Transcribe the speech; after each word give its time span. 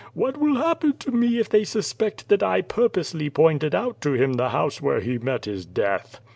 What 0.15 0.35
will 0.35 0.55
happen 0.55 0.93
to 0.97 1.11
me 1.11 1.37
if 1.37 1.47
they 1.49 1.63
suspect 1.63 2.27
that 2.29 2.41
I 2.41 2.61
purpose!}^ 2.61 3.13
pointed 3.35 3.75
out 3.75 4.01
to 4.01 4.13
him 4.13 4.33
the 4.33 4.49
house 4.49 4.81
where 4.81 4.99
he 4.99 5.19
met 5.19 5.45
his 5.45 5.63
death? 5.63 6.19